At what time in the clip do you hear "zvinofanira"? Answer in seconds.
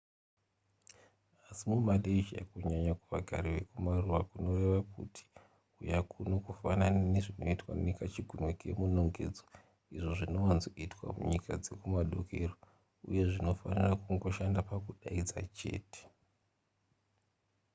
13.29-13.91